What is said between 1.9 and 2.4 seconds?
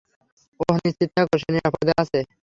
আছে।